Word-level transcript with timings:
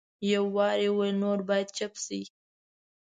یو 0.31 0.43
وار 0.55 0.77
یې 0.85 0.89
وویل 0.91 1.17
نور 1.23 1.39
باید 1.49 1.67
چپ 1.77 1.93
شئ. 2.05 2.21